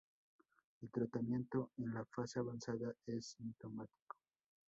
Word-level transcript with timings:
El 0.81 0.89
tratamiento 0.89 1.69
en 1.77 1.93
la 1.93 2.03
fase 2.05 2.39
avanzada 2.39 2.91
es 3.05 3.35
sintomático. 3.37 4.17